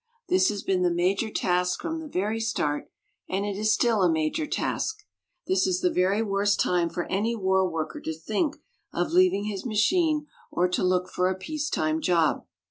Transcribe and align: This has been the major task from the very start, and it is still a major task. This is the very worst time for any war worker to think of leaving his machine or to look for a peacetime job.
This 0.29 0.49
has 0.49 0.63
been 0.63 0.81
the 0.81 0.89
major 0.89 1.29
task 1.29 1.79
from 1.79 1.99
the 1.99 2.07
very 2.07 2.39
start, 2.39 2.89
and 3.29 3.45
it 3.45 3.55
is 3.55 3.71
still 3.71 4.01
a 4.01 4.11
major 4.11 4.47
task. 4.47 5.03
This 5.45 5.67
is 5.67 5.81
the 5.81 5.91
very 5.91 6.23
worst 6.23 6.59
time 6.59 6.89
for 6.89 7.05
any 7.05 7.35
war 7.35 7.69
worker 7.69 8.01
to 8.01 8.13
think 8.19 8.55
of 8.91 9.11
leaving 9.13 9.43
his 9.43 9.63
machine 9.63 10.25
or 10.51 10.67
to 10.69 10.83
look 10.83 11.07
for 11.07 11.29
a 11.29 11.35
peacetime 11.37 12.01
job. 12.01 12.47